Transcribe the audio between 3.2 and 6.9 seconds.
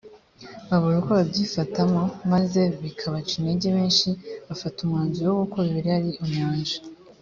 intege benshi bafata umwanzuro w uko bibiliya ari inyanja